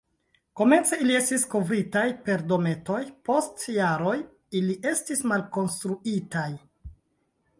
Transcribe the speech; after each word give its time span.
Komence 0.59 0.97
ili 1.01 1.15
estis 1.17 1.43
kovritaj 1.51 2.05
per 2.29 2.43
dometoj, 2.53 3.03
post 3.29 3.67
jaroj 3.75 4.15
ili 4.61 4.77
estis 4.93 5.23
malkonstruitaj. 5.33 6.49